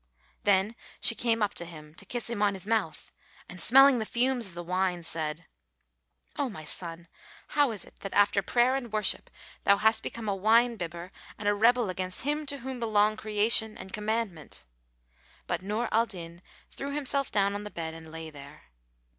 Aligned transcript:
Then 0.45 0.75
she 0.99 1.13
came 1.13 1.43
up 1.43 1.53
to 1.53 1.63
him, 1.63 1.93
to 1.93 2.07
kiss 2.07 2.27
him 2.27 2.41
on 2.41 2.55
his 2.55 2.65
mouth, 2.65 3.11
and 3.47 3.61
smelling 3.61 3.99
the 3.99 4.03
fumes 4.07 4.47
of 4.47 4.55
the 4.55 4.63
wine, 4.63 5.03
said, 5.03 5.45
"O 6.39 6.49
my 6.49 6.63
son, 6.65 7.07
how 7.49 7.69
is 7.69 7.85
it 7.85 7.97
that, 7.99 8.11
after 8.15 8.41
prayer 8.41 8.75
and 8.75 8.91
worship 8.91 9.29
thou 9.63 9.77
hast 9.77 10.01
become 10.01 10.27
a 10.27 10.33
wine 10.35 10.75
bibber 10.75 11.11
and 11.37 11.47
a 11.47 11.53
rebel 11.53 11.87
against 11.91 12.21
Him 12.23 12.47
to 12.47 12.61
whom 12.61 12.79
belong 12.79 13.15
creation 13.15 13.77
and 13.77 13.93
commandment?" 13.93 14.65
But 15.45 15.61
Nur 15.61 15.87
al 15.91 16.07
Din 16.07 16.41
threw 16.71 16.89
himself 16.91 17.31
down 17.31 17.53
on 17.53 17.63
the 17.63 17.69
bed 17.69 17.93
and 17.93 18.11
lay 18.11 18.31
there. 18.31 18.71